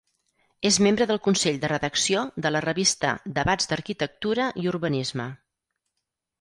És 0.69 0.79
membre 0.85 1.05
del 1.11 1.19
consell 1.27 1.59
de 1.65 1.69
redacció 1.73 2.23
de 2.47 2.53
la 2.55 2.63
revista 2.67 3.13
Debats 3.37 3.71
d’Arquitectura 3.73 4.51
i 4.65 4.69
Urbanisme. 4.75 5.33